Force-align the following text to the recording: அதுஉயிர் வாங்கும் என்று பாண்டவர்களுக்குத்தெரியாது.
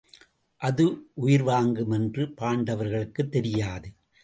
அதுஉயிர் 0.61 1.43
வாங்கும் 1.43 1.91
என்று 1.91 2.25
பாண்டவர்களுக்குத்தெரியாது. 2.41 3.89